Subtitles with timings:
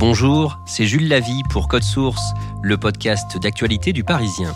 [0.00, 2.32] Bonjour, c'est Jules Lavie pour Code Source,
[2.62, 4.54] le podcast d'actualité du Parisien.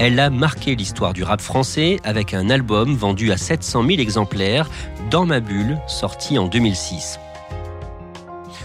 [0.00, 4.68] Elle a marqué l'histoire du rap français avec un album vendu à 700 000 exemplaires,
[5.12, 7.20] Dans ma bulle, sorti en 2006.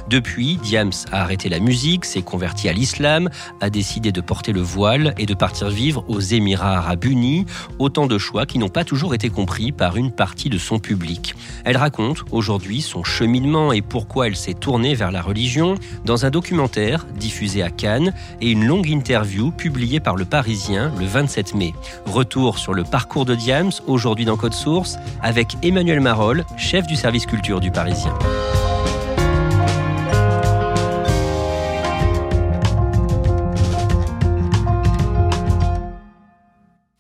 [0.09, 3.29] Depuis, Diams a arrêté la musique, s'est converti à l'islam,
[3.61, 7.45] a décidé de porter le voile et de partir vivre aux Émirats arabes unis,
[7.79, 11.35] autant de choix qui n'ont pas toujours été compris par une partie de son public.
[11.63, 16.29] Elle raconte aujourd'hui son cheminement et pourquoi elle s'est tournée vers la religion dans un
[16.29, 21.73] documentaire diffusé à Cannes et une longue interview publiée par Le Parisien le 27 mai.
[22.05, 26.95] Retour sur le parcours de Diams aujourd'hui dans Code Source avec Emmanuel Marolles, chef du
[26.95, 28.13] service culture du Parisien.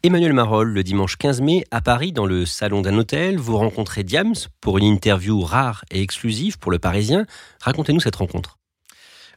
[0.05, 4.03] Emmanuel Marolles, le dimanche 15 mai, à Paris, dans le salon d'un hôtel, vous rencontrez
[4.03, 7.25] Diams pour une interview rare et exclusive pour le Parisien.
[7.61, 8.57] Racontez-nous cette rencontre.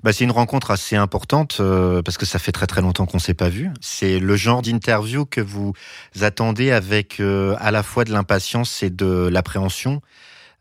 [0.03, 3.21] Bah, c'est une rencontre assez importante euh, parce que ça fait très très longtemps qu'on
[3.21, 3.71] s'est pas vu.
[3.81, 5.73] C'est le genre d'interview que vous
[6.21, 10.01] attendez avec euh, à la fois de l'impatience et de l'appréhension.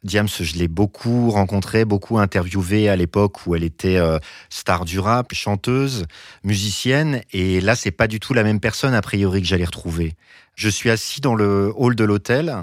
[0.05, 4.99] Diams, je l'ai beaucoup rencontré, beaucoup interviewé à l'époque où elle était euh, star du
[4.99, 6.05] rap, chanteuse,
[6.43, 10.13] musicienne, et là c'est pas du tout la même personne a priori que j'allais retrouver.
[10.53, 12.55] Je suis assis dans le hall de l'hôtel.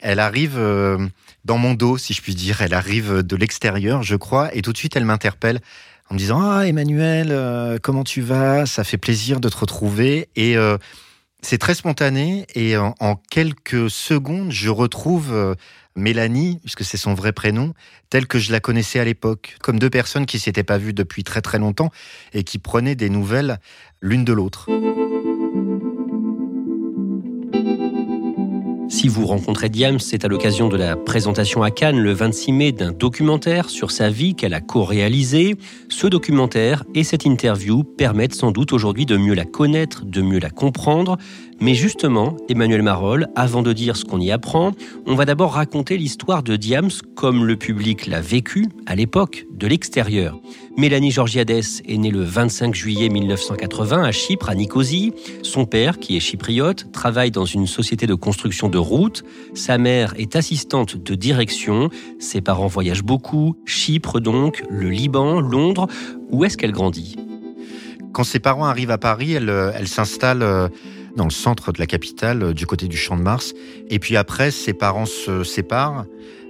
[0.00, 0.98] Elle arrive euh,
[1.46, 2.60] dans mon dos, si je puis dire.
[2.60, 5.60] Elle arrive de l'extérieur, je crois, et tout de suite elle m'interpelle
[6.10, 8.66] en me disant Ah Emmanuel, euh, comment tu vas?
[8.66, 10.28] Ça fait plaisir de te retrouver.
[10.36, 10.56] Et
[11.40, 15.56] c'est très spontané et en, quelques secondes, je retrouve
[15.96, 17.74] Mélanie, puisque c'est son vrai prénom,
[18.10, 21.24] telle que je la connaissais à l'époque, comme deux personnes qui s'étaient pas vues depuis
[21.24, 21.90] très très longtemps
[22.32, 23.58] et qui prenaient des nouvelles
[24.00, 24.68] l'une de l'autre.
[29.02, 32.72] Si vous rencontrez Diams, c'est à l'occasion de la présentation à Cannes le 26 mai
[32.72, 35.56] d'un documentaire sur sa vie qu'elle a co-réalisé.
[35.88, 40.38] Ce documentaire et cette interview permettent sans doute aujourd'hui de mieux la connaître, de mieux
[40.38, 41.16] la comprendre.
[41.60, 44.72] Mais justement, Emmanuel Marolles, avant de dire ce qu'on y apprend,
[45.06, 49.66] on va d'abord raconter l'histoire de Diams comme le public l'a vécu à l'époque, de
[49.66, 50.40] l'extérieur.
[50.76, 55.12] Mélanie Georgiades est née le 25 juillet 1980 à Chypre, à Nicosie.
[55.42, 59.22] Son père, qui est chypriote, travaille dans une société de construction de routes.
[59.54, 61.90] Sa mère est assistante de direction.
[62.18, 63.54] Ses parents voyagent beaucoup.
[63.66, 65.86] Chypre donc, le Liban, Londres.
[66.30, 67.16] Où est-ce qu'elle grandit?
[68.12, 70.68] Quand ses parents arrivent à Paris, elle, euh, elle s'installe euh,
[71.16, 73.54] dans le centre de la capitale, euh, du côté du Champ de Mars.
[73.90, 76.06] Et puis après, ses parents se séparent.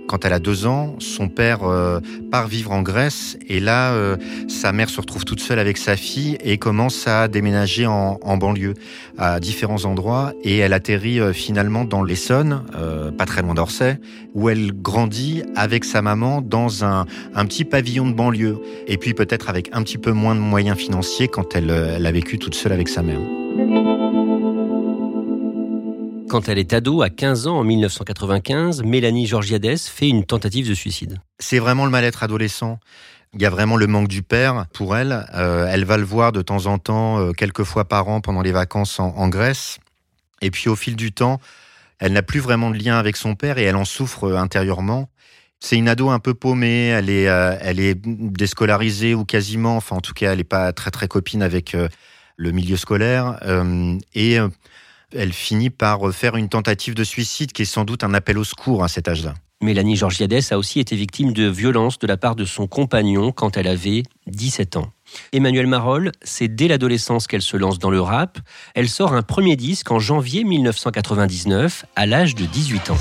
[0.08, 2.00] Quand elle a deux ans, son père euh,
[2.30, 4.16] part vivre en Grèce et là, euh,
[4.48, 8.74] sa mère se retrouve toute seule avec sa fille et commence à déménager en, banlieue
[9.16, 12.62] à différents endroits et elle atterrit finalement dans l'Essonne,
[13.16, 14.00] pas très loin d'Orsay,
[14.34, 18.58] où elle grandit avec sa maman dans un, un petit pavillon de banlieue
[18.88, 22.12] et puis peut-être avec un petit peu moins de moyens financiers quand elle, elle a
[22.12, 23.20] vécu toute seule avec sa mère.
[26.32, 30.72] Quand elle est ado, à 15 ans, en 1995, Mélanie Georgiades fait une tentative de
[30.72, 31.18] suicide.
[31.38, 32.78] C'est vraiment le mal-être adolescent.
[33.34, 35.26] Il y a vraiment le manque du père pour elle.
[35.34, 38.40] Euh, elle va le voir de temps en temps, euh, quelques fois par an pendant
[38.40, 39.76] les vacances en, Grèce.
[40.40, 41.38] Et puis au fil du temps,
[41.98, 45.10] elle n'a plus vraiment de lien avec son père et elle en souffre euh, intérieurement.
[45.60, 50.00] C'est une ado un peu paumée, elle est, elle est déscolarisée ou quasiment, enfin en
[50.00, 51.76] tout cas elle n'est pas très très copine avec
[52.36, 53.38] le milieu scolaire.
[54.14, 54.38] et
[55.14, 58.44] elle finit par faire une tentative de suicide qui est sans doute un appel au
[58.44, 59.34] secours à cet âge-là.
[59.62, 63.56] Mélanie Georgiades a aussi été victime de violences de la part de son compagnon quand
[63.56, 64.92] elle avait 17 ans.
[65.32, 68.38] Emmanuelle Marolles, c'est dès l'adolescence qu'elle se lance dans le rap.
[68.74, 72.98] Elle sort un premier disque en janvier 1999 à l'âge de 18 ans.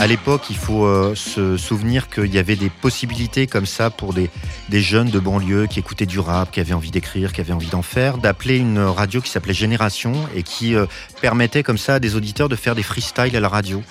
[0.00, 4.14] À l'époque, il faut euh, se souvenir qu'il y avait des possibilités comme ça pour
[4.14, 4.30] des,
[4.70, 7.82] jeunes de banlieue qui écoutaient du rap, qui avaient envie d'écrire, qui avaient envie d'en
[7.82, 10.86] faire, d'appeler une radio qui s'appelait Génération et qui euh,
[11.20, 13.82] permettait comme ça à des auditeurs de faire des freestyles à la radio.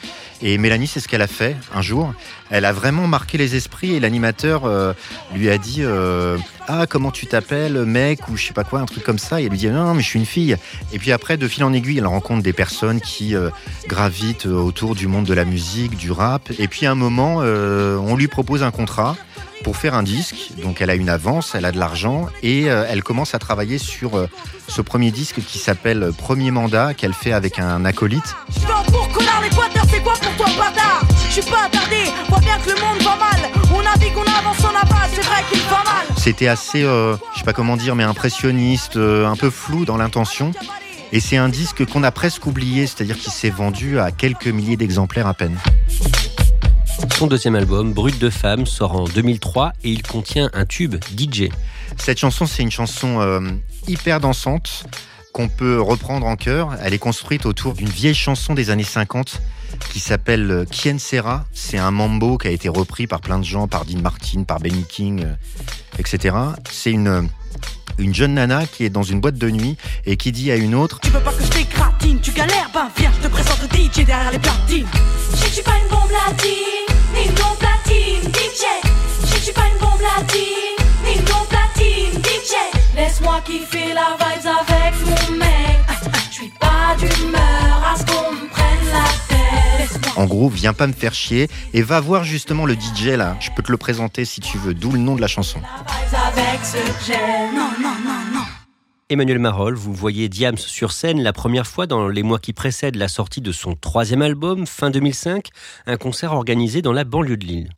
[0.41, 2.13] Et Mélanie, c'est ce qu'elle a fait un jour.
[2.51, 4.93] Elle a vraiment marqué les esprits et l'animateur euh,
[5.33, 6.37] lui a dit euh,
[6.67, 9.41] Ah, comment tu t'appelles, mec Ou je sais pas quoi, un truc comme ça.
[9.41, 10.55] Et elle lui dit Non, non, mais je suis une fille.
[10.93, 13.49] Et puis après, de fil en aiguille, elle rencontre des personnes qui euh,
[13.87, 16.51] gravitent autour du monde de la musique, du rap.
[16.59, 19.15] Et puis à un moment, on lui propose un contrat
[19.63, 20.51] pour faire un disque.
[20.61, 24.27] Donc elle a une avance, elle a de l'argent et elle commence à travailler sur
[24.67, 28.35] ce premier disque qui s'appelle Premier Mandat qu'elle fait avec un acolyte.
[30.57, 33.51] Quoi pour toi, bâtard Je suis pas attardé, vois bien que le monde va mal.
[33.73, 36.05] On a dit qu'on avance, on avance, c'est vrai qu'il va mal.
[36.17, 39.97] C'était assez, euh, je sais pas comment dire, mais impressionniste, euh, un peu flou dans
[39.97, 40.51] l'intention.
[41.13, 44.75] Et c'est un disque qu'on a presque oublié, c'est-à-dire qu'il s'est vendu à quelques milliers
[44.75, 45.57] d'exemplaires à peine.
[47.17, 51.49] Son deuxième album, Brut de femme, sort en 2003 et il contient un tube DJ.
[51.97, 53.39] Cette chanson, c'est une chanson euh,
[53.87, 54.85] hyper dansante
[55.45, 56.75] peut reprendre en chœur.
[56.81, 59.39] Elle est construite autour d'une vieille chanson des années 50
[59.91, 61.45] qui s'appelle Quien Sera.
[61.53, 64.59] C'est un mambo qui a été repris par plein de gens, par Dean Martin, par
[64.59, 65.33] Benny King, euh,
[65.99, 66.35] etc.
[66.71, 67.29] C'est une
[67.99, 69.75] une jeune nana qui est dans une boîte de nuit
[70.05, 72.89] et qui dit à une autre Tu veux pas que je t'écratine, tu galères, ben
[72.95, 74.87] viens, je te présente le DJ derrière les platines.
[75.33, 76.51] Je suis pas une bombe latine,
[77.13, 78.65] ni une bombe platine, DJ.
[79.21, 82.76] Je suis pas une bombe latine, ni une bombe platine, DJ.
[82.97, 85.79] Laisse-moi kiffer la vibes avec mon mec.
[86.31, 90.17] Je suis pas d'humeur à ce qu'on me prenne la tête.
[90.17, 93.37] En gros, viens pas me faire chier et va voir justement le DJ là.
[93.39, 95.61] Je peux te le présenter si tu veux, d'où le nom de la chanson.
[95.61, 96.77] La vibes avec ce.
[97.55, 98.16] Non, non, non, non.
[99.09, 102.97] Emmanuel Marolles, vous voyez Diams sur scène la première fois dans les mois qui précèdent
[102.97, 105.47] la sortie de son troisième album, fin 2005,
[105.85, 107.69] un concert organisé dans la banlieue de Lille.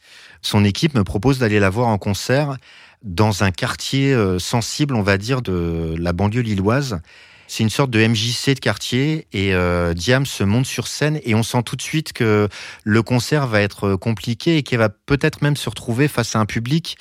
[0.41, 2.57] Son équipe me propose d'aller la voir en concert
[3.03, 6.99] dans un quartier euh, sensible, on va dire, de la banlieue lilloise.
[7.45, 11.35] C'est une sorte de MJC de quartier et euh, Diam se monte sur scène et
[11.35, 12.49] on sent tout de suite que
[12.83, 16.47] le concert va être compliqué et qu'elle va peut-être même se retrouver face à un
[16.47, 16.97] public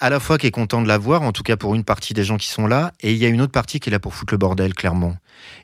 [0.00, 2.14] à la fois qui est content de la voir, en tout cas pour une partie
[2.14, 3.98] des gens qui sont là, et il y a une autre partie qui est là
[3.98, 5.16] pour foutre le bordel, clairement.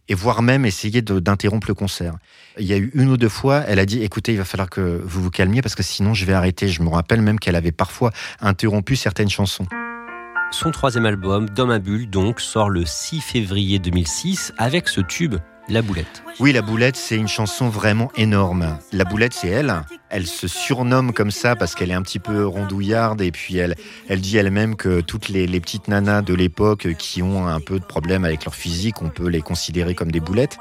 [0.09, 2.15] Et voire même essayer d'interrompre le concert.
[2.59, 4.69] Il y a eu une ou deux fois, elle a dit, écoutez, il va falloir
[4.69, 6.69] que vous vous calmiez parce que sinon je vais arrêter.
[6.69, 9.67] Je me rappelle même qu'elle avait parfois interrompu certaines chansons.
[10.51, 15.37] Son troisième album, Dans ma bulle, donc, sort le 6 février 2006 avec ce tube,
[15.69, 16.23] La Boulette.
[16.41, 18.79] Oui, La Boulette, c'est une chanson vraiment énorme.
[18.93, 19.73] La Boulette, c'est elle.
[20.11, 23.77] Elle se surnomme comme ça parce qu'elle est un petit peu rondouillarde et puis elle,
[24.09, 27.79] elle dit elle-même que toutes les, les petites nanas de l'époque qui ont un peu
[27.79, 30.59] de problème avec leur physique, on peut les considérer comme des boulettes.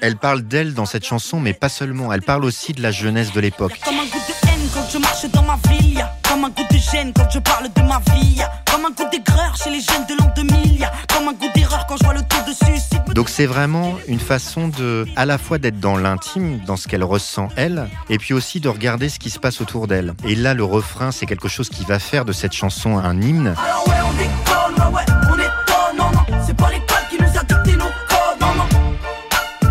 [0.00, 2.12] Elle parle d'elle dans cette chanson, mais pas seulement.
[2.12, 3.78] Elle parle aussi de la jeunesse de l'époque.
[3.84, 6.50] Comme un goût de haine quand je marche dans ma ville, y a comme un
[6.50, 9.80] goût de gêne quand je parle de ma vie, comme un goût d'aigreur chez les
[9.80, 12.40] jeunes de l'an 2000, y a comme un goût d'erreur quand je vois le tour
[12.46, 13.02] de suicide.
[13.14, 17.04] Donc c'est vraiment une façon de, à la fois d'être dans l'intime, dans ce qu'elle
[17.04, 20.12] ressent elle, et puis aussi de regarder ce qui se passe autour d'elle.
[20.24, 23.54] Et là, le refrain, c'est quelque chose qui va faire de cette chanson un hymne.
[23.56, 27.28] Alors ouais, on déconne, ouais, ouais, on étonne, non, non, c'est pas l'école qui nous
[27.28, 29.68] a dicté nos codes, non, non.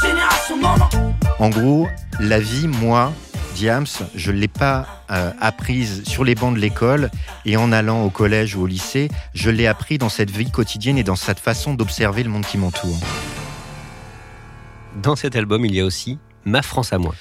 [0.00, 1.14] Génération, non, non.
[1.40, 1.88] En gros,
[2.20, 3.12] la vie, moi,
[3.56, 7.10] Je ne l'ai pas euh, apprise sur les bancs de l'école
[7.44, 10.98] et en allant au collège ou au lycée, je l'ai appris dans cette vie quotidienne
[10.98, 12.98] et dans cette façon d'observer le monde qui m'entoure.
[15.02, 17.14] Dans cet album, il y a aussi Ma France à moi.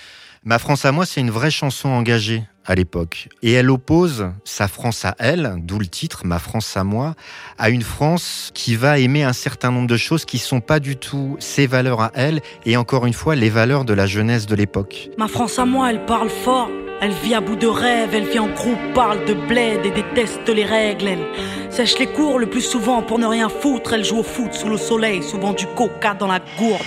[0.45, 3.29] Ma France à moi, c'est une vraie chanson engagée à l'époque.
[3.43, 7.15] Et elle oppose sa France à elle, d'où le titre, Ma France à moi,
[7.57, 10.97] à une France qui va aimer un certain nombre de choses qui sont pas du
[10.97, 14.55] tout ses valeurs à elle, et encore une fois, les valeurs de la jeunesse de
[14.55, 15.09] l'époque.
[15.17, 16.69] Ma France à moi, elle parle fort.
[17.05, 20.48] Elle vit à bout de rêve, elle vit en groupe, parle de bled et déteste
[20.48, 21.10] les règles.
[21.10, 21.27] Elle
[21.69, 23.91] sèche les cours le plus souvent pour ne rien foutre.
[23.91, 26.81] Elle joue au foot sous le soleil, souvent du coca dans la gourde.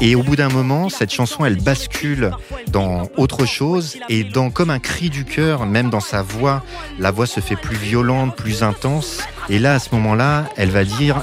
[0.00, 2.30] Et au bout d'un moment, cette chanson, elle bascule
[2.68, 6.62] dans autre chose et dans comme un cri du cœur, même dans sa voix,
[7.00, 9.18] la voix se fait plus violente, plus intense.
[9.48, 11.16] Et là, à ce moment-là, elle va dire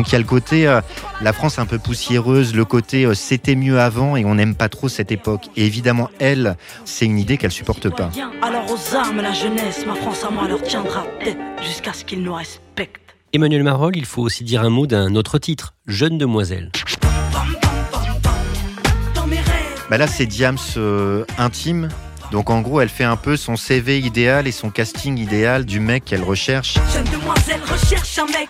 [0.00, 0.80] Donc il y a le côté euh,
[1.20, 4.70] la France un peu poussiéreuse, le côté euh, c'était mieux avant et on n'aime pas
[4.70, 5.50] trop cette époque.
[5.58, 8.08] Et évidemment, elle, c'est une idée qu'elle supporte pas.
[8.40, 12.22] Alors aux armes, la jeunesse, ma France à moi leur tiendra tête jusqu'à ce qu'ils
[12.22, 13.14] nous respectent.
[13.34, 16.72] Emmanuel Marolles, il faut aussi dire un mot d'un autre titre, Jeune demoiselle.
[19.90, 21.90] Bah là, c'est Diams euh, intime.
[22.32, 25.78] Donc en gros, elle fait un peu son CV idéal et son casting idéal du
[25.78, 26.78] mec qu'elle recherche.
[26.90, 28.48] jeune demoiselle recherche un mec.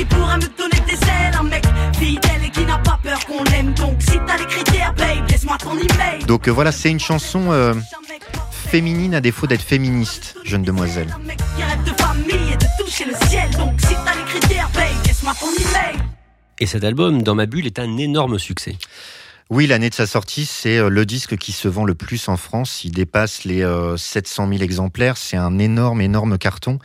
[0.00, 1.34] Qui pourra me donner des ailes.
[1.38, 1.62] Un mec
[1.98, 3.74] fidèle et qui n'a pas peur qu'on l'aime.
[3.74, 6.24] Donc si t'as les critères, babe, laisse-moi ton email.
[6.26, 7.74] Donc euh, voilà, c'est une chanson euh,
[8.50, 11.14] féminine à défaut d'être féministe, jeune demoiselle.
[11.14, 13.50] Un mec qui rêve de famille et de toucher le ciel.
[13.58, 16.02] Donc si t'as les critères, babe, laisse-moi ton email.
[16.60, 18.78] Et cet album, Dans ma bulle, est un énorme succès.
[19.50, 22.36] Oui, l'année de sa sortie, c'est euh, le disque qui se vend le plus en
[22.36, 22.84] France.
[22.84, 25.16] Il dépasse les euh, 700 000 exemplaires.
[25.16, 26.78] C'est un énorme, énorme carton.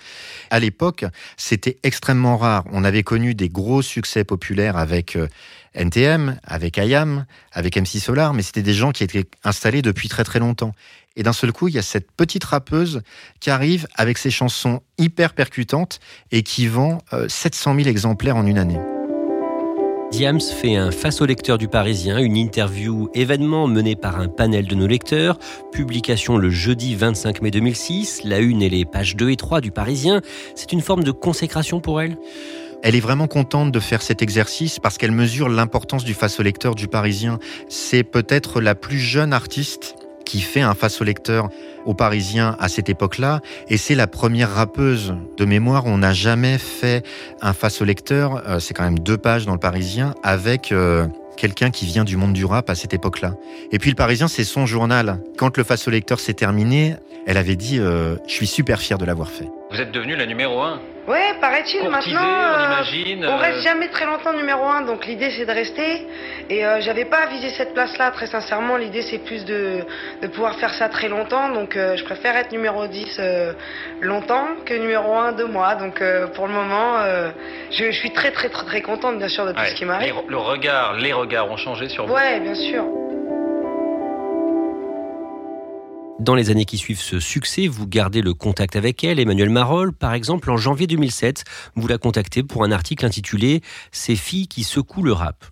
[0.49, 1.05] À l'époque,
[1.37, 2.65] c'était extrêmement rare.
[2.71, 5.27] On avait connu des gros succès populaires avec euh,
[5.75, 10.23] NTM, avec IAM, avec MC Solar, mais c'était des gens qui étaient installés depuis très
[10.23, 10.73] très longtemps.
[11.15, 13.03] Et d'un seul coup, il y a cette petite rappeuse
[13.41, 15.99] qui arrive avec ses chansons hyper percutantes
[16.31, 18.79] et qui vend euh, 700 000 exemplaires en une année.
[20.11, 24.67] Diams fait un face au lecteur du Parisien, une interview événement menée par un panel
[24.67, 25.37] de nos lecteurs,
[25.71, 29.71] publication le jeudi 25 mai 2006, la une et les pages 2 et 3 du
[29.71, 30.21] Parisien.
[30.55, 32.17] C'est une forme de consécration pour elle?
[32.83, 36.43] Elle est vraiment contente de faire cet exercice parce qu'elle mesure l'importance du face au
[36.43, 37.39] lecteur du Parisien.
[37.67, 39.94] C'est peut-être la plus jeune artiste
[40.25, 41.49] qui fait un face au lecteur
[41.85, 45.85] au Parisien à cette époque-là, et c'est la première rappeuse de mémoire.
[45.85, 47.05] On n'a jamais fait
[47.41, 48.41] un face au lecteur.
[48.47, 52.17] euh, c'est quand même deux pages dans le Parisien avec euh, quelqu'un qui vient du
[52.17, 53.35] monde du rap à cette époque-là.
[53.71, 55.19] Et puis le Parisien, c'est son journal.
[55.37, 56.95] Quand le face au lecteur s'est terminé,
[57.27, 59.47] elle avait dit euh, Je suis super fier de l'avoir fait.
[59.71, 60.79] Vous êtes devenu la numéro un.
[61.07, 62.19] Ouais, paraît-il, maintenant.
[62.19, 66.07] on euh, on euh, reste jamais très longtemps numéro un, donc l'idée c'est de rester.
[66.49, 68.75] Et euh, j'avais pas visé cette place-là, très sincèrement.
[68.77, 69.81] L'idée c'est plus de,
[70.21, 71.49] de pouvoir faire ça très longtemps.
[71.49, 73.53] Donc euh, je préfère être numéro 10 euh,
[74.01, 75.75] longtemps que numéro 1 deux mois.
[75.75, 77.29] Donc euh, pour le moment, euh,
[77.69, 79.85] je, je suis très très très très contente bien sûr de tout ouais, ce qui
[79.85, 80.15] m'arrive.
[80.27, 82.13] le regard, les regards ont changé sur vous.
[82.13, 82.83] Ouais, bien sûr.
[86.19, 89.91] Dans les années qui suivent ce succès, vous gardez le contact avec elle, Emmanuel Marolles.
[89.91, 91.43] Par exemple, en janvier 2007,
[91.75, 95.43] vous la contactez pour un article intitulé Ces filles qui secouent le rap.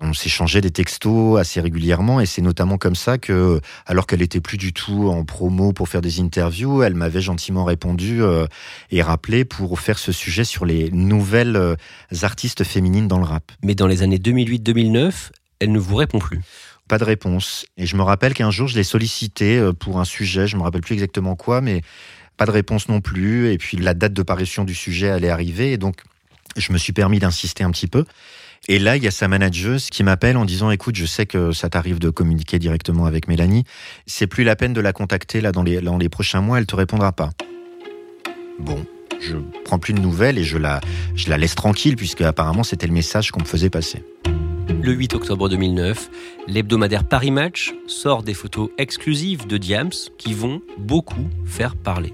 [0.00, 4.40] On s'échangeait des textos assez régulièrement et c'est notamment comme ça que, alors qu'elle était
[4.40, 8.46] plus du tout en promo pour faire des interviews, elle m'avait gentiment répondu euh,
[8.90, 11.74] et rappelé pour faire ce sujet sur les nouvelles euh,
[12.22, 13.50] artistes féminines dans le rap.
[13.64, 16.42] Mais dans les années 2008-2009, elle ne vous répond plus.
[16.88, 17.66] Pas de réponse.
[17.76, 20.62] Et je me rappelle qu'un jour, je l'ai sollicité euh, pour un sujet, je me
[20.62, 21.82] rappelle plus exactement quoi, mais
[22.36, 23.50] pas de réponse non plus.
[23.52, 26.02] Et puis la date de parution du sujet allait arriver, et donc
[26.56, 28.04] je me suis permis d'insister un petit peu.
[28.68, 31.52] Et là, il y a sa manageuse qui m'appelle en disant "Écoute, je sais que
[31.52, 33.64] ça t'arrive de communiquer directement avec Mélanie.
[34.06, 36.58] C'est plus la peine de la contacter là dans les dans les prochains mois.
[36.58, 37.30] Elle te répondra pas."
[38.58, 38.86] Bon,
[39.20, 40.80] je prends plus de nouvelles et je la
[41.14, 44.02] je la laisse tranquille puisque apparemment c'était le message qu'on me faisait passer.
[44.82, 46.10] Le 8 octobre 2009,
[46.46, 52.12] l'hebdomadaire Paris Match sort des photos exclusives de Diams qui vont beaucoup faire parler.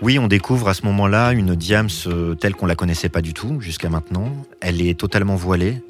[0.00, 3.34] Oui, on découvre à ce moment-là une Diams euh, telle qu'on la connaissait pas du
[3.34, 4.30] tout jusqu'à maintenant.
[4.60, 5.82] Elle est totalement voilée.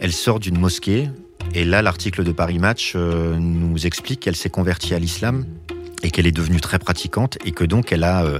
[0.00, 1.10] Elle sort d'une mosquée.
[1.54, 5.44] Et là, l'article de Paris Match euh, nous explique qu'elle s'est convertie à l'islam
[6.02, 8.38] et qu'elle est devenue très pratiquante et que donc elle a euh,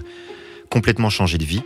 [0.71, 1.63] complètement changé de vie.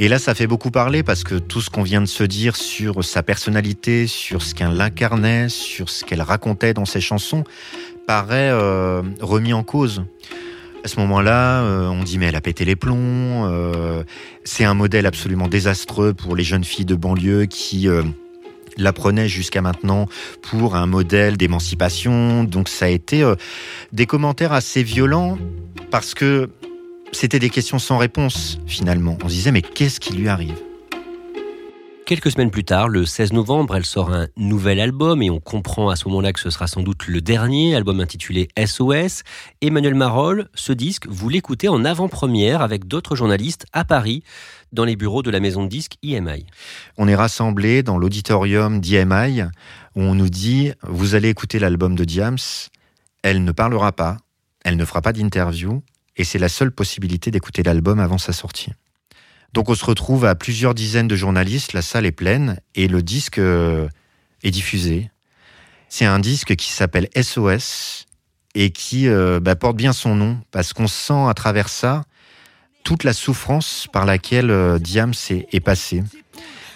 [0.00, 2.54] Et là, ça fait beaucoup parler parce que tout ce qu'on vient de se dire
[2.54, 7.42] sur sa personnalité, sur ce qu'elle incarnait, sur ce qu'elle racontait dans ses chansons,
[8.06, 10.04] paraît euh, remis en cause.
[10.84, 13.46] À ce moment-là, euh, on dit mais elle a pété les plombs.
[13.46, 14.04] euh,
[14.44, 17.88] c'est un modèle absolument désastreux pour les jeunes filles de banlieue qui
[18.76, 20.06] la prenaient jusqu'à maintenant
[20.42, 22.44] pour un modèle d'émancipation.
[22.44, 23.30] Donc ça a été
[23.92, 25.36] des commentaires assez violents
[25.90, 26.50] parce que
[27.12, 29.18] c'était des questions sans réponse finalement.
[29.24, 30.58] On se disait mais qu'est-ce qui lui arrive?
[32.08, 35.90] Quelques semaines plus tard, le 16 novembre, elle sort un nouvel album et on comprend
[35.90, 39.24] à ce moment-là que ce sera sans doute le dernier, album intitulé SOS.
[39.60, 44.22] Emmanuel Marolles, ce disque, vous l'écoutez en avant-première avec d'autres journalistes à Paris,
[44.72, 46.46] dans les bureaux de la maison de disques IMI.
[46.96, 49.42] On est rassemblés dans l'auditorium d'IMI
[49.94, 52.38] où on nous dit vous allez écouter l'album de Diams,
[53.22, 54.16] elle ne parlera pas,
[54.64, 55.82] elle ne fera pas d'interview
[56.18, 58.72] et c'est la seule possibilité d'écouter l'album avant sa sortie.
[59.54, 63.02] Donc on se retrouve à plusieurs dizaines de journalistes, la salle est pleine et le
[63.02, 63.88] disque euh,
[64.42, 65.10] est diffusé.
[65.88, 68.06] C'est un disque qui s'appelle SOS
[68.54, 72.04] et qui euh, bah, porte bien son nom parce qu'on sent à travers ça
[72.84, 76.02] toute la souffrance par laquelle euh, Diams est, est.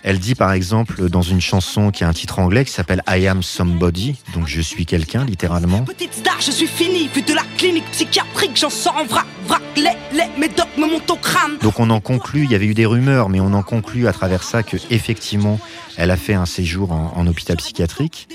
[0.04, 3.28] Elle dit par exemple dans une chanson qui a un titre anglais qui s'appelle I
[3.28, 5.82] am somebody, donc je suis quelqu'un littéralement.
[5.82, 9.62] Petite star, je suis fini, vu de la clinique psychiatrique, j'en sors en vrac, vrac,
[9.76, 9.82] les,
[10.12, 11.56] les, mes docs me montent au crâne.
[11.62, 14.12] Donc on en conclut, il y avait eu des rumeurs, mais on en conclut à
[14.12, 15.60] travers ça que effectivement,
[15.96, 18.28] elle a fait un séjour en, en hôpital psychiatrique.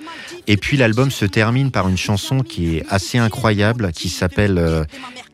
[0.50, 4.86] Et puis l'album se termine par une chanson qui est assez incroyable, qui s'appelle euh,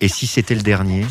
[0.02, 1.06] Et si c'était le dernier?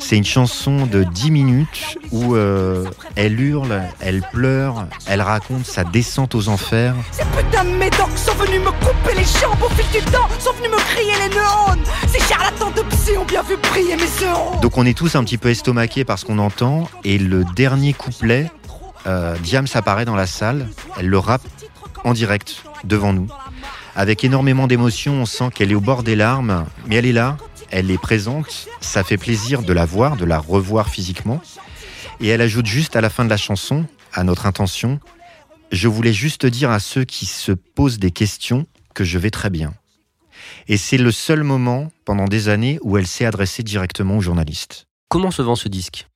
[0.00, 2.84] C'est une chanson de 10 minutes où euh,
[3.14, 6.94] elle hurle, elle pleure, elle raconte sa descente aux enfers.
[7.12, 10.52] Ces putains de médocs sont venus me couper les jambes au fil du temps, sont
[10.54, 11.84] venus me crier les neurones.
[12.08, 14.60] Ces charlatans de psy ont bien vu briller mes euros.
[14.60, 16.88] Donc on est tous un petit peu estomaqués par ce qu'on entend.
[17.04, 18.50] Et le dernier couplet,
[19.06, 21.42] euh, Diams apparaît dans la salle, elle le rappe
[22.04, 23.28] en direct devant nous.
[23.94, 27.36] Avec énormément d'émotion, on sent qu'elle est au bord des larmes, mais elle est là,
[27.70, 31.40] elle est présente, ça fait plaisir de la voir, de la revoir physiquement.
[32.20, 35.00] Et elle ajoute juste à la fin de la chanson, à notre intention,
[35.72, 39.50] je voulais juste dire à ceux qui se posent des questions que je vais très
[39.50, 39.74] bien.
[40.68, 44.86] Et c'est le seul moment pendant des années où elle s'est adressée directement aux journalistes.
[45.08, 46.08] Comment se vend ce disque?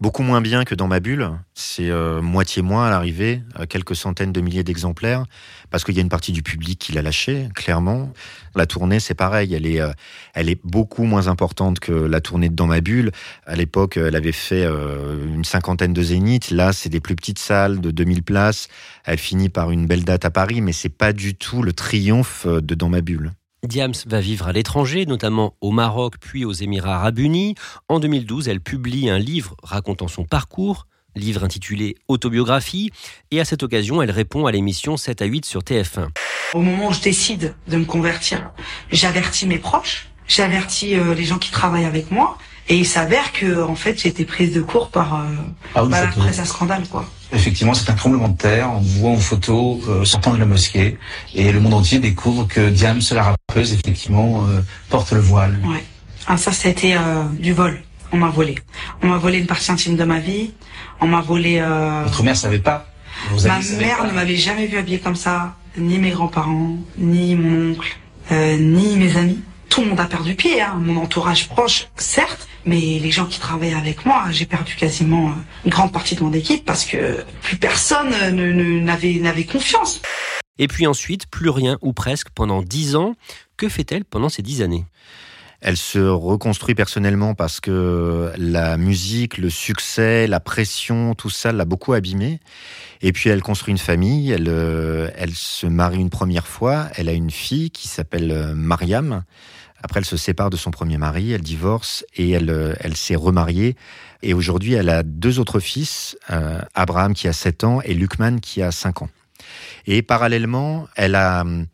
[0.00, 1.30] Beaucoup moins bien que dans ma bulle.
[1.54, 5.24] C'est euh, moitié moins à l'arrivée, euh, quelques centaines de milliers d'exemplaires,
[5.70, 8.12] parce qu'il y a une partie du public qui l'a lâché, clairement.
[8.56, 9.92] La tournée, c'est pareil, elle est, euh,
[10.34, 13.12] elle est beaucoup moins importante que la tournée de Dans ma bulle.
[13.46, 16.50] À l'époque, elle avait fait une cinquantaine de zéniths.
[16.50, 18.68] Là, c'est des plus petites salles de 2000 places.
[19.04, 22.46] Elle finit par une belle date à Paris, mais c'est pas du tout le triomphe
[22.46, 23.32] de Dans ma bulle.
[23.66, 27.54] Diams va vivre à l'étranger, notamment au Maroc puis aux Émirats arabes unis.
[27.88, 32.90] En 2012, elle publie un livre racontant son parcours, livre intitulé Autobiographie,
[33.30, 36.08] et à cette occasion, elle répond à l'émission 7 à 8 sur TF1.
[36.54, 38.50] Au moment où je décide de me convertir,
[38.90, 42.38] j'avertis mes proches, j'avertis euh, les gens qui travaillent avec moi,
[42.72, 45.26] et il s'avère que en fait j'ai été prise de court par, euh,
[45.74, 47.04] Ah oui, par la presse à scandale quoi.
[47.30, 48.70] Effectivement, c'est un tremblement de terre.
[48.72, 50.98] On voit en photo euh, sortant de la mosquée
[51.34, 55.58] et le monde entier découvre que Diams, la rappeuse, effectivement, euh, porte le voile.
[55.64, 55.84] Ouais.
[56.26, 56.96] Ah ça c'était
[57.38, 57.82] du vol.
[58.10, 58.54] On m'a volé.
[59.02, 60.52] On m'a volé une partie intime de ma vie.
[61.00, 61.60] On m'a volé.
[62.04, 62.86] Votre mère savait pas.
[63.44, 64.06] Ma mère pas.
[64.06, 67.98] ne m'avait jamais vu habillée comme ça, ni mes grands-parents, ni mon oncle,
[68.30, 69.40] ni mes amis.
[69.72, 70.74] Tout le monde a perdu pied, hein.
[70.76, 75.32] mon entourage proche, certes, mais les gens qui travaillaient avec moi, j'ai perdu quasiment euh,
[75.64, 80.02] une grande partie de mon équipe parce que plus personne ne- ne- n'avait n'avait confiance.
[80.58, 83.14] Et puis ensuite, plus rien ou presque pendant 10 ans.
[83.56, 84.84] Que fait-elle pendant ces 10 années?
[85.62, 91.64] Elle se reconstruit personnellement parce que la musique, le succès, la pression, tout ça l'a
[91.64, 92.40] beaucoup abîmée.
[93.00, 97.08] Et puis elle construit une famille, elle, euh, elle se marie une première fois, elle
[97.08, 99.22] a une fille qui s'appelle euh, Mariam.
[99.82, 103.16] Après, elle se sépare de son premier mari, elle divorce et elle, euh, elle s'est
[103.16, 103.76] remariée.
[104.22, 108.38] Et aujourd'hui, elle a deux autres fils, euh, Abraham qui a 7 ans et Lukman
[108.40, 109.08] qui a 5 ans.
[109.86, 111.66] Et parallèlement, elle a hum,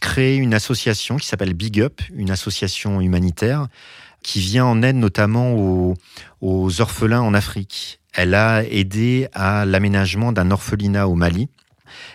[0.00, 3.68] créé une association qui s'appelle Big Up, une association humanitaire
[4.22, 5.94] qui vient en aide notamment aux,
[6.40, 8.00] aux orphelins en Afrique.
[8.12, 11.48] Elle a aidé à l'aménagement d'un orphelinat au Mali.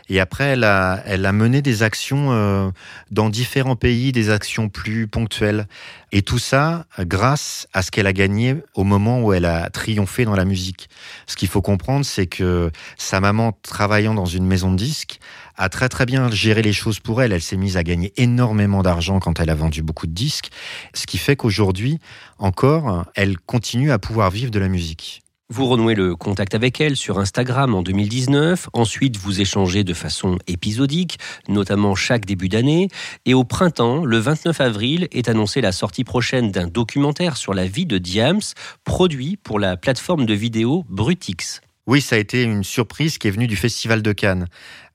[0.09, 2.69] Et après, elle a, mené des actions euh,
[3.11, 5.67] dans différents pays, des actions plus ponctuelles.
[6.11, 10.25] Et tout ça grâce à ce qu'elle a gagné au moment où elle a triomphé
[10.25, 10.89] dans la musique.
[11.27, 15.19] Ce qu'il faut comprendre, c'est que sa maman, travaillant dans une maison de disques,
[15.55, 17.31] a très très bien géré les choses pour elle.
[17.31, 20.49] Elle s'est mise à gagner énormément d'argent quand elle a vendu beaucoup de disques.
[20.93, 21.99] Ce qui fait qu'aujourd'hui,
[22.39, 25.21] encore, elle continue à pouvoir vivre de la musique.
[25.51, 28.69] Vous renouez le contact avec elle sur Instagram en 2019.
[28.73, 32.87] Ensuite, vous échangez de façon épisodique, notamment chaque début d'année.
[33.25, 37.65] Et au printemps, le 29 avril, est annoncée la sortie prochaine d'un documentaire sur la
[37.65, 38.41] vie de Diams,
[38.83, 41.61] produit pour la plateforme de vidéo Brutix.
[41.87, 44.45] Oui, ça a été une surprise qui est venue du Festival de Cannes.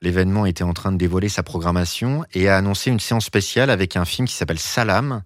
[0.01, 3.97] L'événement était en train de dévoiler sa programmation et a annoncé une séance spéciale avec
[3.97, 5.23] un film qui s'appelle Salam,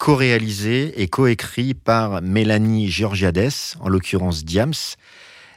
[0.00, 4.72] co-réalisé et coécrit par Mélanie Georgiades, en l'occurrence Diams,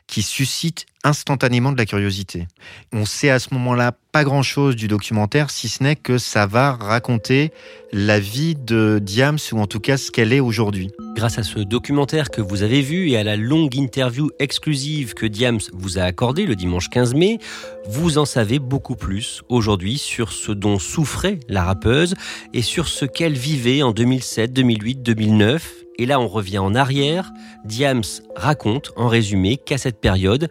[0.05, 2.47] qui suscite instantanément de la curiosité.
[2.93, 6.73] On sait à ce moment-là pas grand-chose du documentaire, si ce n'est que ça va
[6.73, 7.51] raconter
[7.91, 10.91] la vie de Diams, ou en tout cas ce qu'elle est aujourd'hui.
[11.15, 15.25] Grâce à ce documentaire que vous avez vu et à la longue interview exclusive que
[15.25, 17.39] Diams vous a accordée le dimanche 15 mai,
[17.87, 22.15] vous en savez beaucoup plus aujourd'hui sur ce dont souffrait la rappeuse
[22.53, 25.73] et sur ce qu'elle vivait en 2007, 2008, 2009.
[25.99, 27.31] Et là, on revient en arrière.
[27.65, 28.03] Diams
[28.35, 30.49] raconte, en résumé, qu'à cette période,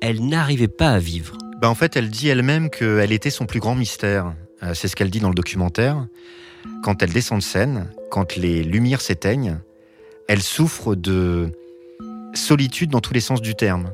[0.00, 1.36] elle n'arrivait pas à vivre.
[1.60, 4.34] Ben, en fait, elle dit elle-même qu'elle était son plus grand mystère.
[4.62, 6.06] Euh, C'est ce qu'elle dit dans le documentaire.
[6.82, 9.58] Quand elle descend de scène, quand les lumières s'éteignent,
[10.28, 11.50] elle souffre de
[12.34, 13.90] solitude dans tous les sens du terme.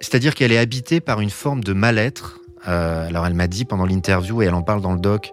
[0.00, 2.40] C'est-à-dire qu'elle est habitée par une forme de mal-être.
[2.68, 5.30] Euh, alors elle m'a dit pendant l'interview, et elle en parle dans le doc,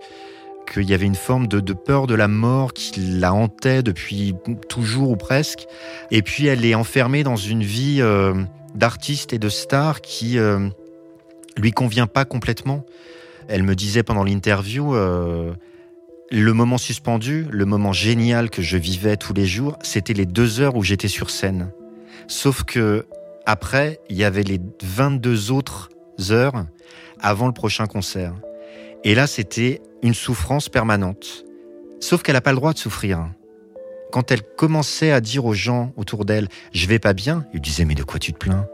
[0.71, 4.33] qu'il y avait une forme de, de, peur de la mort qui la hantait depuis
[4.69, 5.65] toujours ou presque.
[6.11, 8.33] Et puis elle est enfermée dans une vie euh,
[8.75, 10.69] d'artiste et de star qui euh,
[11.57, 12.85] lui convient pas complètement.
[13.47, 15.53] Elle me disait pendant l'interview, euh,
[16.31, 20.61] le moment suspendu, le moment génial que je vivais tous les jours, c'était les deux
[20.61, 21.71] heures où j'étais sur scène.
[22.27, 23.05] Sauf que
[23.45, 25.89] après, il y avait les 22 autres
[26.31, 26.65] heures
[27.19, 28.33] avant le prochain concert.
[29.03, 31.43] Et là, c'était une souffrance permanente.
[31.99, 33.29] Sauf qu'elle n'a pas le droit de souffrir.
[34.13, 37.83] Quand elle commençait à dire aux gens autour d'elle Je vais pas bien, ils disaient
[37.83, 38.67] Mais de quoi tu te plains?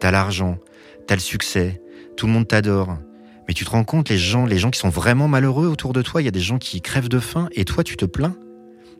[0.00, 0.58] T'as l'argent,
[1.06, 1.80] t'as le succès,
[2.16, 2.98] tout le monde t'adore.
[3.46, 6.02] Mais tu te rends compte, les gens, les gens qui sont vraiment malheureux autour de
[6.02, 8.34] toi, il y a des gens qui crèvent de faim et toi, tu te plains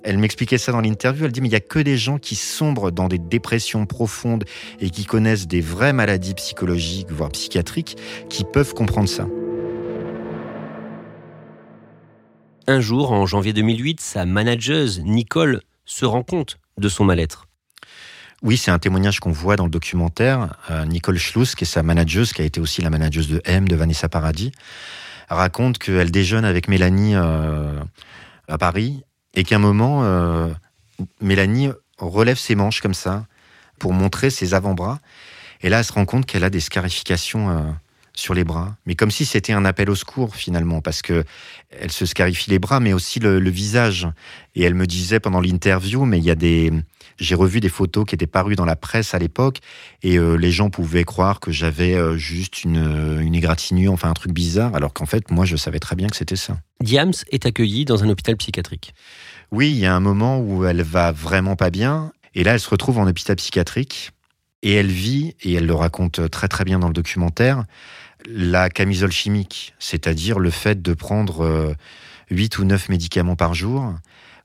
[0.02, 1.26] elle m'expliquait ça dans l'interview.
[1.26, 4.44] Elle dit, mais il n'y a que des gens qui sombrent dans des dépressions profondes
[4.80, 7.98] et qui connaissent des vraies maladies psychologiques, voire psychiatriques,
[8.30, 9.26] qui peuvent comprendre ça.
[12.70, 17.48] Un jour, en janvier 2008, sa manageuse, Nicole, se rend compte de son mal-être.
[18.42, 20.54] Oui, c'est un témoignage qu'on voit dans le documentaire.
[20.70, 23.66] Euh, Nicole Schluss, qui est sa manageuse, qui a été aussi la manageuse de M,
[23.66, 24.52] de Vanessa Paradis,
[25.28, 27.80] raconte qu'elle déjeune avec Mélanie euh,
[28.46, 29.02] à Paris
[29.35, 30.46] et qu'à un moment, euh,
[31.20, 33.26] Mélanie relève ses manches comme ça
[33.80, 35.00] pour montrer ses avant-bras.
[35.62, 37.74] Et là, elle se rend compte qu'elle a des scarifications
[38.20, 41.24] sur les bras, mais comme si c'était un appel au secours finalement, parce que
[41.70, 44.09] elle se scarifie les bras, mais aussi le, le visage.
[44.54, 46.72] Et elle me disait pendant l'interview, mais il y a des,
[47.18, 49.59] j'ai revu des photos qui étaient parues dans la presse à l'époque,
[50.02, 54.14] et euh, les gens pouvaient croire que j'avais euh, juste une, une égratignure, enfin un
[54.14, 56.59] truc bizarre, alors qu'en fait, moi, je savais très bien que c'était ça.
[56.83, 58.94] Diams est accueillie dans un hôpital psychiatrique.
[59.50, 62.61] Oui, il y a un moment où elle va vraiment pas bien, et là, elle
[62.61, 64.12] se retrouve en hôpital psychiatrique.
[64.62, 67.64] Et elle vit, et elle le raconte très très bien dans le documentaire,
[68.26, 71.74] la camisole chimique, c'est-à-dire le fait de prendre euh,
[72.30, 73.94] 8 ou 9 médicaments par jour,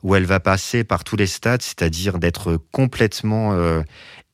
[0.04, 3.82] où elle va passer par tous les stades, c'est-à-dire d'être complètement euh,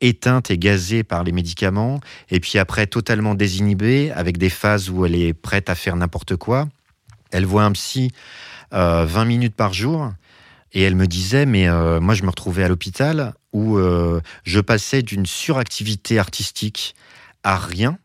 [0.02, 2.00] éteinte et gazée par les médicaments,
[2.30, 6.36] et puis après totalement désinhibée, avec des phases où elle est prête à faire n'importe
[6.36, 6.68] quoi.
[7.32, 8.12] Elle voit un psy
[8.74, 10.12] euh, 20 minutes par jour,
[10.74, 14.60] et elle me disait, mais euh, moi je me retrouvais à l'hôpital où euh, je
[14.60, 16.96] passais d'une suractivité artistique
[17.44, 17.98] à rien.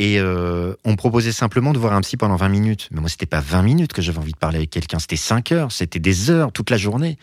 [0.00, 2.88] Et euh, on proposait simplement de voir un psy pendant 20 minutes.
[2.92, 5.50] Mais moi, c'était pas 20 minutes que j'avais envie de parler avec quelqu'un, c'était 5
[5.50, 7.18] heures, c'était des heures, toute la journée.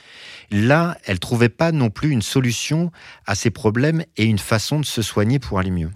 [0.52, 2.92] Là, elle trouvait pas non plus une solution
[3.26, 5.90] à ses problèmes et une façon de se soigner pour aller mieux.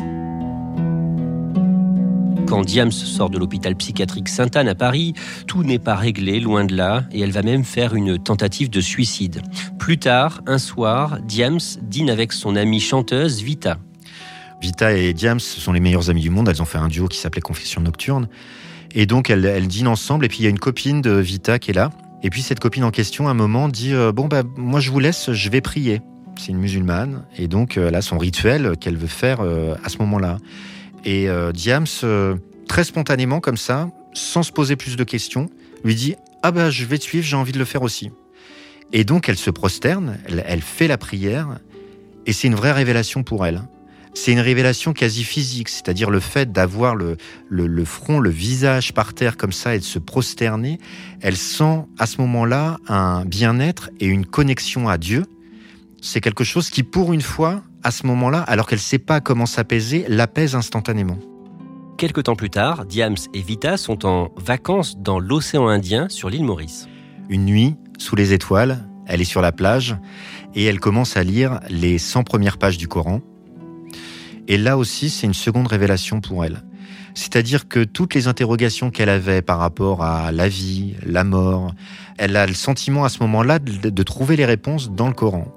[2.47, 5.13] Quand Diams sort de l'hôpital psychiatrique Sainte-Anne à Paris,
[5.47, 8.79] tout n'est pas réglé, loin de là, et elle va même faire une tentative de
[8.79, 9.41] suicide.
[9.79, 13.79] Plus tard, un soir, Diams dîne avec son amie chanteuse Vita.
[14.61, 16.49] Vita et Diams sont les meilleures amies du monde.
[16.49, 18.27] Elles ont fait un duo qui s'appelait Confession Nocturne.
[18.93, 20.25] Et donc, elles, dînent ensemble.
[20.25, 21.91] Et puis, il y a une copine de Vita qui est là.
[22.23, 24.91] Et puis, cette copine en question, à un moment, dit euh, Bon, bah, moi, je
[24.91, 26.01] vous laisse, je vais prier.
[26.37, 27.23] C'est une musulmane.
[27.37, 30.37] Et donc, elle a son rituel qu'elle veut faire euh, à ce moment-là.
[31.05, 32.35] Et euh, Diams, euh,
[32.67, 35.49] très spontanément, comme ça, sans se poser plus de questions,
[35.83, 38.11] lui dit Ah, bah, je vais te suivre, j'ai envie de le faire aussi.
[38.91, 41.59] Et donc, elle se prosterne, elle fait la prière.
[42.25, 43.61] Et c'est une vraie révélation pour elle
[44.13, 47.17] c'est une révélation quasi physique, c'est-à-dire le fait d'avoir le,
[47.47, 50.79] le, le, front, le visage par terre comme ça et de se prosterner.
[51.21, 55.25] Elle sent à ce moment-là un bien-être et une connexion à Dieu.
[56.01, 59.21] C'est quelque chose qui, pour une fois, à ce moment-là, alors qu'elle ne sait pas
[59.21, 61.17] comment s'apaiser, l'apaise instantanément.
[61.97, 66.45] Quelques temps plus tard, Diams et Vita sont en vacances dans l'océan Indien sur l'île
[66.45, 66.87] Maurice.
[67.29, 69.97] Une nuit, sous les étoiles, elle est sur la plage
[70.55, 73.21] et elle commence à lire les 100 premières pages du Coran.
[74.49, 76.63] Et là aussi, c'est une seconde révélation pour elle.
[77.13, 81.73] C'est-à-dire que toutes les interrogations qu'elle avait par rapport à la vie, la mort,
[82.17, 85.47] elle a le sentiment à ce moment-là de, trouver les réponses dans le Coran.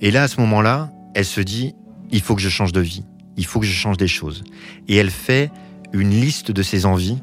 [0.00, 1.74] Et là, à ce moment-là, elle se dit,
[2.12, 3.04] il faut que je change de vie,
[3.36, 4.44] il faut que je change des choses.
[4.86, 5.50] Et elle fait
[5.92, 7.18] une liste de ses envies.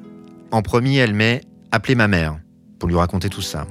[0.51, 2.39] En premier, elle met appeler ma mère
[2.77, 3.67] pour lui raconter tout ça.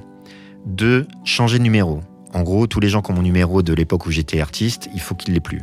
[0.65, 2.01] Deux, changer de numéro.
[2.33, 5.01] En gros, tous les gens qui ont mon numéro de l'époque où j'étais artiste, il
[5.01, 5.61] faut qu'ils l'aient plus.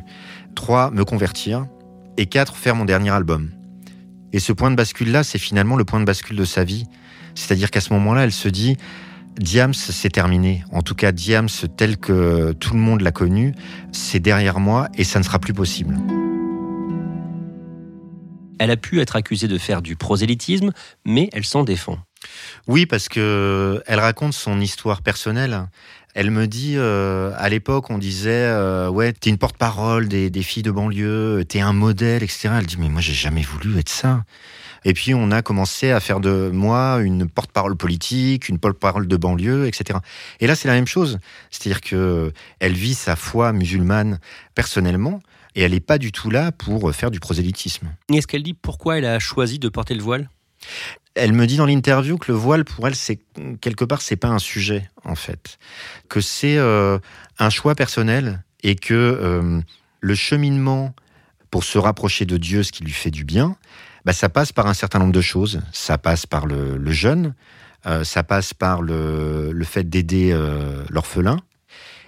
[0.57, 0.91] 3.
[0.91, 1.67] Me convertir.
[2.17, 2.57] Et 4.
[2.57, 3.53] Faire mon dernier album.
[4.33, 6.85] Et ce point de bascule-là, c'est finalement le point de bascule de sa vie.
[7.37, 8.77] C'est-à-dire qu'à ce moment-là, elle se dit,
[9.39, 10.65] Diams, c'est terminé.
[10.73, 13.55] En tout cas, Diams, tel que tout le monde l'a connu,
[13.93, 15.97] c'est derrière moi et ça ne sera plus possible.
[18.59, 20.73] Elle a pu être accusée de faire du prosélytisme,
[21.05, 21.99] mais elle s'en défend.
[22.67, 25.69] Oui, parce que elle raconte son histoire personnelle.
[26.19, 30.63] Elle me dit, euh, à l'époque, on disait, euh, ouais, t'es une porte-parole des, filles
[30.63, 32.49] de banlieue, t'es un modèle, etc.
[32.59, 34.25] Elle dit, mais moi, j'ai jamais voulu être ça.
[34.87, 39.17] Et puis, on a commencé à faire de moi une porte-parole politique, une porte-parole de
[39.19, 39.99] banlieue, etc.
[40.41, 41.19] Et là, c'est la même chose.
[41.51, 44.19] C'est-à-dire que elle vit sa foi musulmane
[44.55, 45.21] personnellement,
[45.55, 47.89] et elle n'est pas du tout là pour faire du prosélytisme.
[48.11, 50.31] Est-ce qu'elle dit pourquoi elle a choisi de porter le voile?
[51.15, 53.19] Elle me dit dans l'interview que le voile, pour elle, c'est
[53.61, 55.59] quelque part, c'est pas un sujet en fait,
[56.09, 56.99] que c'est euh,
[57.39, 59.61] un choix personnel et que euh,
[60.01, 60.95] le cheminement
[61.51, 63.57] pour se rapprocher de Dieu, ce qui lui fait du bien,
[64.05, 65.63] bah, ça passe par un certain nombre de choses.
[65.73, 67.35] Ça passe par le, jeûne,
[67.87, 70.39] euh, ça passe par le, le fait d'aider
[70.91, 71.39] l'orphelin,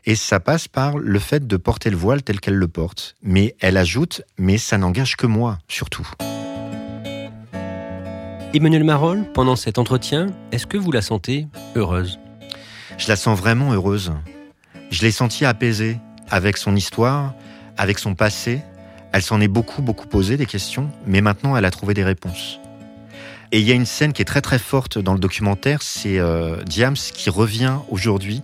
[0.04, 3.16] et ça passe par le fait de porter le voile tel qu'elle le porte.
[3.22, 6.08] Mais elle ajoute, mais ça n'engage que moi, surtout.
[8.54, 12.18] Emmanuel Marolles, pendant cet entretien, est-ce que vous la sentez heureuse?
[12.96, 14.14] Je la sens vraiment heureuse.
[14.90, 15.98] Je l'ai sentie apaisée
[16.30, 17.34] avec son histoire,
[17.76, 18.62] avec son passé.
[19.12, 22.58] Elle s'en est beaucoup, beaucoup posé des questions, mais maintenant elle a trouvé des réponses.
[23.52, 26.18] Et il y a une scène qui est très très forte dans le documentaire, c'est
[26.18, 28.40] euh, Diams qui revient aujourd'hui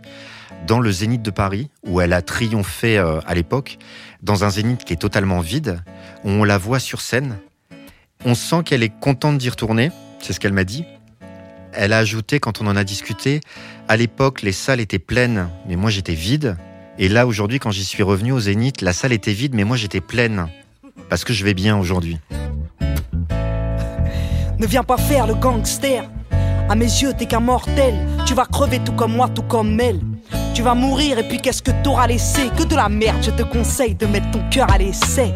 [0.67, 3.79] dans le Zénith de Paris, où elle a triomphé euh, à l'époque,
[4.23, 5.81] dans un Zénith qui est totalement vide,
[6.25, 7.39] où on la voit sur scène.
[8.27, 10.87] On sent qu'elle est contente d'y retourner, c'est ce qu'elle m'a dit.
[11.75, 13.41] Elle a ajouté, quand on en a discuté,
[13.87, 16.57] à l'époque, les salles étaient pleines, mais moi j'étais vide.
[16.99, 19.77] Et là, aujourd'hui, quand j'y suis revenu au Zénith, la salle était vide, mais moi
[19.77, 20.47] j'étais pleine.
[21.11, 22.19] Parce que je vais bien aujourd'hui.
[24.59, 26.09] Ne viens pas faire le gangster.
[26.71, 27.95] À mes yeux, t'es qu'un mortel.
[28.25, 30.01] Tu vas crever tout comme moi, tout comme elle.
[30.55, 32.49] Tu vas mourir et puis qu'est-ce que t'auras laissé?
[32.57, 35.35] Que de la merde, je te conseille de mettre ton cœur à l'essai.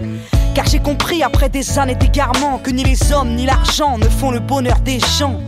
[0.58, 4.32] Car j'ai compris après des années d'égarement que ni les hommes ni l'argent ne font
[4.32, 5.38] le bonheur des gens.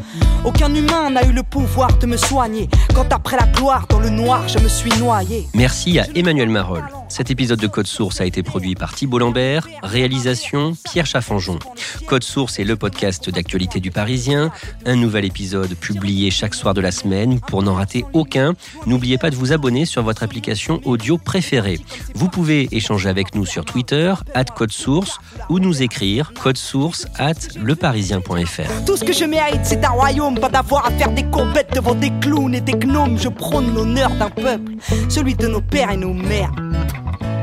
[0.44, 2.68] Aucun humain n'a eu le pouvoir de me soigner.
[2.94, 5.48] Quand après la gloire, dans le noir, je me suis noyé.
[5.52, 6.99] Merci à Emmanuel Marolles.
[7.10, 11.58] Cet épisode de Code Source a été produit par Thibault Lambert, réalisation Pierre Chaffanjon.
[12.06, 14.52] Code Source est le podcast d'actualité du Parisien,
[14.86, 17.40] un nouvel épisode publié chaque soir de la semaine.
[17.40, 18.54] Pour n'en rater aucun,
[18.86, 21.80] n'oubliez pas de vous abonner sur votre application audio préférée.
[22.14, 25.18] Vous pouvez échanger avec nous sur Twitter, at Code Source,
[25.48, 28.84] ou nous écrire source at leparisien.fr.
[28.86, 31.94] Tout ce que je mérite, c'est un royaume, pas d'avoir à faire des courbettes devant
[31.94, 33.18] des clowns et des gnomes.
[33.18, 34.72] Je prône l'honneur d'un peuple,
[35.08, 36.52] celui de nos pères et nos mères.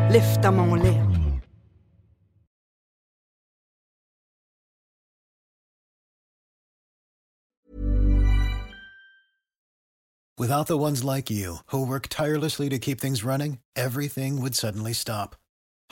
[0.10, 1.42] En.
[10.38, 14.94] Without the ones like you, who work tirelessly to keep things running, everything would suddenly
[14.94, 15.36] stop.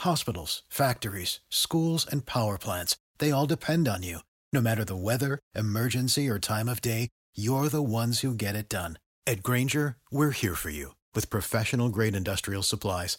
[0.00, 4.20] Hospitals, factories, schools, and power plants, they all depend on you.
[4.52, 8.68] No matter the weather, emergency, or time of day, you're the ones who get it
[8.68, 8.98] done.
[9.26, 13.18] At Granger, we're here for you with professional grade industrial supplies.